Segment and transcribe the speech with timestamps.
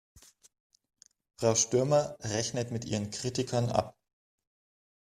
[1.37, 3.95] Frau Stürmer rechnet mit ihren Kritikern ab.